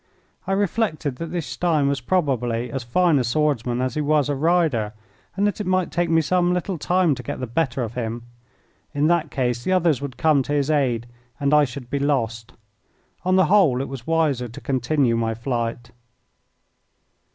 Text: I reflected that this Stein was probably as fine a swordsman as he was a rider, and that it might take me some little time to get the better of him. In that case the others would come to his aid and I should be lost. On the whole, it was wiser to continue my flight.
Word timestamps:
I 0.47 0.53
reflected 0.53 1.17
that 1.17 1.27
this 1.29 1.45
Stein 1.45 1.87
was 1.87 2.01
probably 2.01 2.71
as 2.71 2.81
fine 2.83 3.19
a 3.19 3.23
swordsman 3.23 3.81
as 3.83 3.93
he 3.93 4.01
was 4.01 4.29
a 4.29 4.35
rider, 4.35 4.93
and 5.35 5.45
that 5.45 5.61
it 5.61 5.67
might 5.67 5.91
take 5.91 6.09
me 6.09 6.21
some 6.21 6.55
little 6.55 6.79
time 6.79 7.13
to 7.13 7.21
get 7.21 7.39
the 7.39 7.45
better 7.45 7.83
of 7.83 7.93
him. 7.93 8.23
In 8.95 9.05
that 9.05 9.29
case 9.29 9.63
the 9.63 9.73
others 9.73 10.01
would 10.01 10.17
come 10.17 10.41
to 10.41 10.53
his 10.53 10.71
aid 10.71 11.05
and 11.39 11.53
I 11.53 11.65
should 11.65 11.91
be 11.91 11.99
lost. 11.99 12.53
On 13.23 13.35
the 13.35 13.45
whole, 13.45 13.79
it 13.79 13.87
was 13.87 14.07
wiser 14.07 14.47
to 14.47 14.59
continue 14.59 15.15
my 15.15 15.35
flight. 15.35 15.91